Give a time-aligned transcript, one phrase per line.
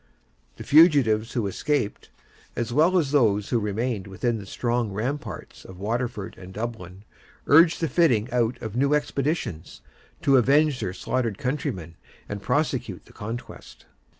[0.57, 2.09] The fugitives who escaped,
[2.55, 7.03] as well as those who remained within the strong ramparts of Waterford and Dublin,
[7.45, 9.81] urged the fitting out of new expeditions,
[10.23, 13.85] to avenge their slaughtered countrymen and prosecute the conquest.